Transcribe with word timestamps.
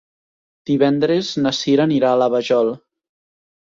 Divendres 0.69 1.31
na 1.45 1.53
Sira 1.59 1.87
anirà 1.91 2.13
a 2.17 2.21
la 2.25 2.33
Vajol. 2.39 2.77